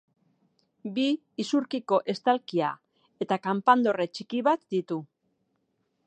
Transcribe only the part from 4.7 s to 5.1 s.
ditu.